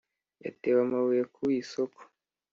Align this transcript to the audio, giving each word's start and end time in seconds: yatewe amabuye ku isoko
yatewe 0.43 0.79
amabuye 0.85 1.23
ku 1.33 1.41
isoko 1.59 1.99